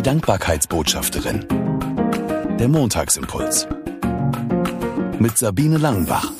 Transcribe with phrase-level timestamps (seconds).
[0.00, 1.46] Die Dankbarkeitsbotschafterin.
[2.58, 3.68] Der Montagsimpuls.
[5.18, 6.32] Mit Sabine Langenbach.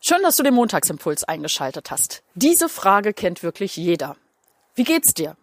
[0.00, 2.22] Schön, dass du den Montagsimpuls eingeschaltet hast.
[2.36, 4.16] Diese Frage kennt wirklich jeder.
[4.74, 5.36] Wie geht's dir?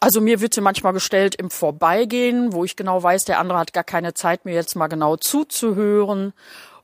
[0.00, 3.72] Also mir wird sie manchmal gestellt im Vorbeigehen, wo ich genau weiß, der andere hat
[3.72, 6.32] gar keine Zeit, mir jetzt mal genau zuzuhören.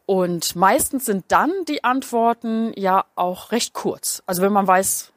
[0.07, 4.23] Und meistens sind dann die Antworten ja auch recht kurz.
[4.27, 5.12] Also wenn man weiß,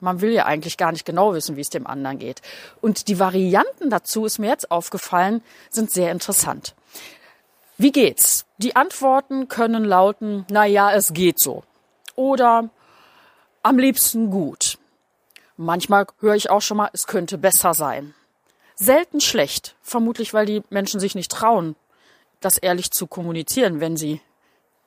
[0.00, 2.42] man will ja eigentlich gar nicht genau wissen, wie es dem anderen geht.
[2.80, 6.74] Und die Varianten dazu, ist mir jetzt aufgefallen, sind sehr interessant.
[7.78, 8.46] Wie geht's?
[8.58, 11.64] Die Antworten können lauten, na ja, es geht so.
[12.14, 12.68] Oder
[13.62, 14.78] am liebsten gut.
[15.56, 18.14] Manchmal höre ich auch schon mal, es könnte besser sein.
[18.74, 21.76] Selten schlecht, vermutlich weil die Menschen sich nicht trauen,
[22.40, 24.20] das ehrlich zu kommunizieren, wenn sie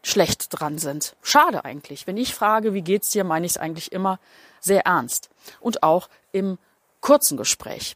[0.03, 1.16] schlecht dran sind.
[1.23, 2.05] Schade eigentlich.
[2.05, 4.20] Wenn ich frage, wie geht's dir, meine ich es eigentlich immer
[4.59, 5.30] sehr ernst.
[5.59, 6.59] Und auch im
[7.02, 7.95] kurzen Gespräch.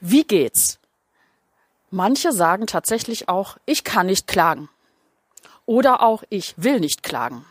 [0.00, 0.78] Wie geht's?
[1.90, 4.68] Manche sagen tatsächlich auch, ich kann nicht klagen.
[5.66, 7.44] Oder auch, ich will nicht klagen.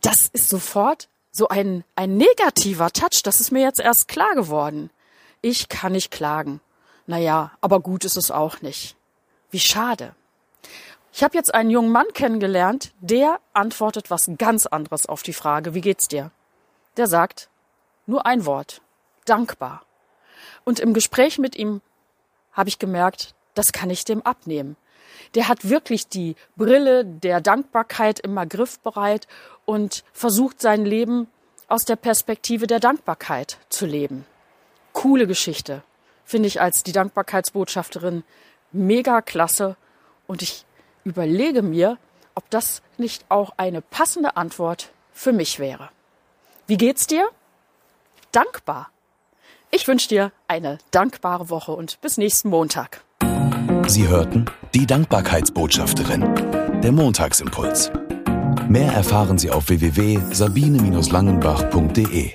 [0.00, 3.22] Das ist sofort so ein, ein negativer Touch.
[3.22, 4.90] Das ist mir jetzt erst klar geworden.
[5.42, 6.60] Ich kann nicht klagen.
[7.06, 8.96] Naja, aber gut ist es auch nicht.
[9.50, 10.14] Wie schade.
[11.12, 15.74] Ich habe jetzt einen jungen Mann kennengelernt, der antwortet was ganz anderes auf die Frage,
[15.74, 16.30] wie geht's dir?
[16.96, 17.48] Der sagt
[18.06, 18.80] nur ein Wort,
[19.24, 19.82] dankbar.
[20.64, 21.80] Und im Gespräch mit ihm
[22.52, 24.76] habe ich gemerkt, das kann ich dem abnehmen.
[25.34, 29.26] Der hat wirklich die Brille der Dankbarkeit immer griffbereit
[29.64, 31.28] und versucht sein Leben
[31.68, 34.24] aus der Perspektive der Dankbarkeit zu leben.
[34.92, 35.82] Coole Geschichte,
[36.24, 38.24] finde ich als die Dankbarkeitsbotschafterin
[38.72, 39.76] mega klasse
[40.26, 40.64] und ich
[41.04, 41.98] überlege mir,
[42.34, 45.88] ob das nicht auch eine passende Antwort für mich wäre.
[46.66, 47.28] Wie geht's dir?
[48.32, 48.90] Dankbar.
[49.70, 53.02] Ich wünsche dir eine dankbare Woche und bis nächsten Montag.
[53.86, 57.92] Sie hörten die Dankbarkeitsbotschafterin, der Montagsimpuls.
[58.68, 62.34] Mehr erfahren Sie auf www.sabine-langenbach.de.